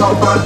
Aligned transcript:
Na 0.00 0.14
na 0.14 0.39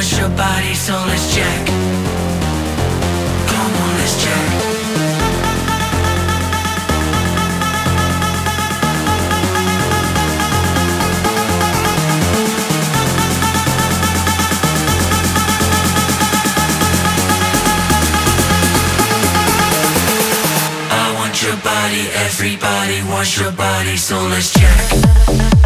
want 0.00 0.18
your 0.18 0.30
body, 0.30 0.74
so 0.74 0.94
let's 1.08 1.34
check. 1.34 1.66
Come 3.52 3.72
on, 3.82 3.98
let's 3.98 4.24
check. 4.24 4.46
your 21.42 21.56
body, 21.62 22.02
everybody 22.26 23.02
wants 23.08 23.38
your 23.38 23.52
body, 23.52 23.96
so 23.96 24.16
let's 24.28 24.52
check. 24.52 25.59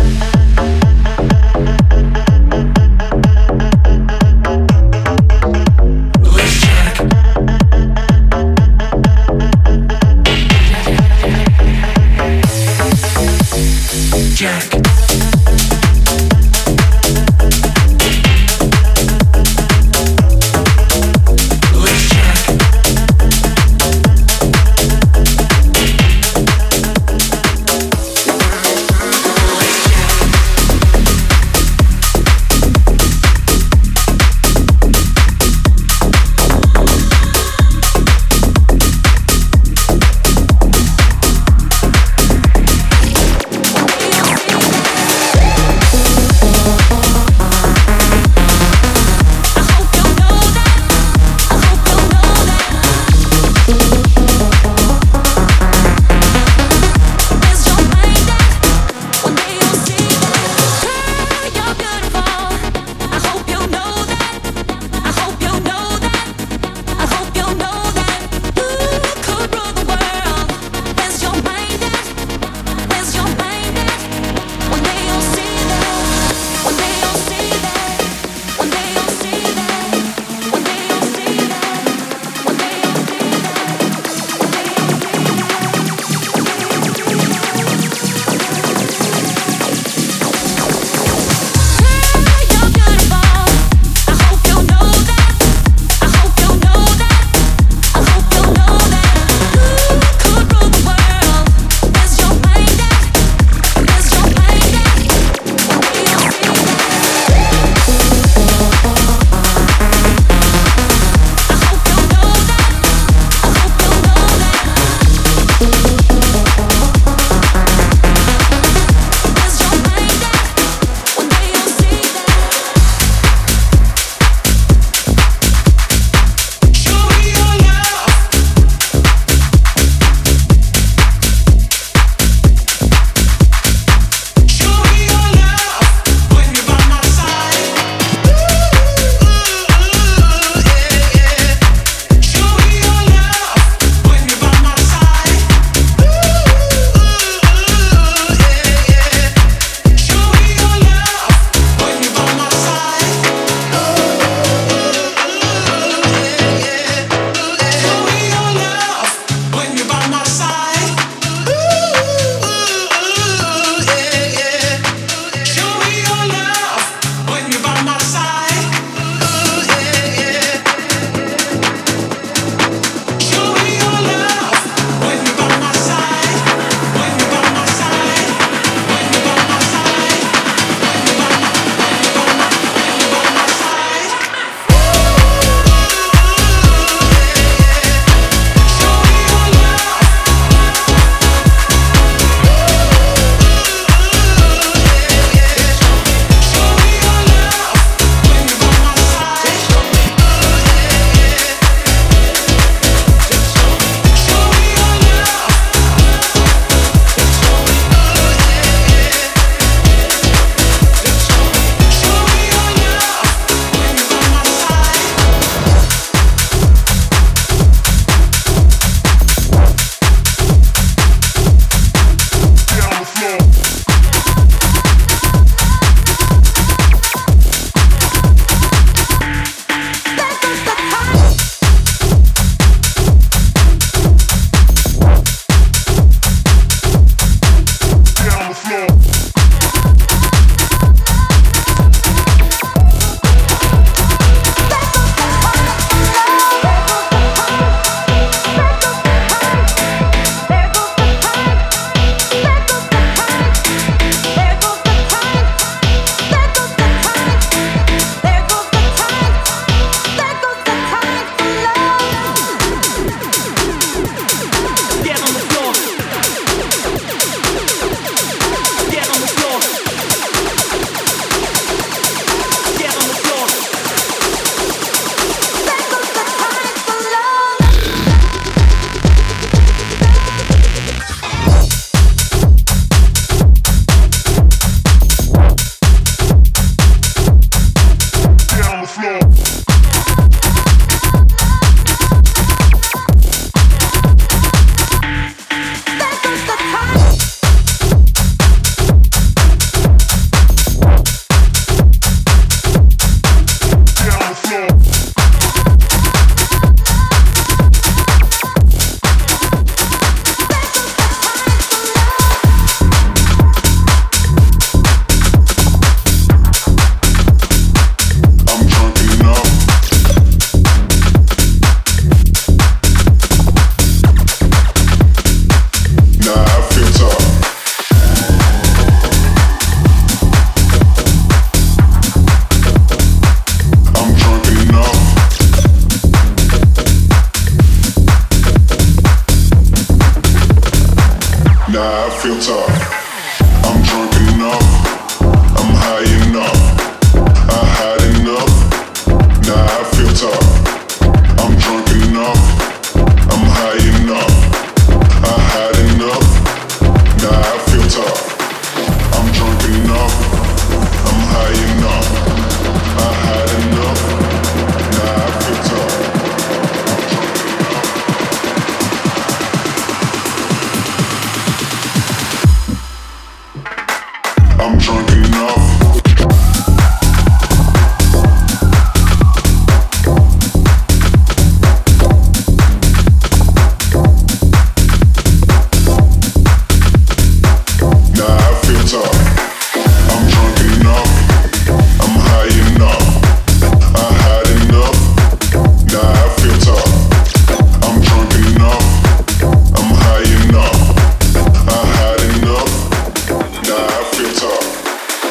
Tough. 342.25 342.74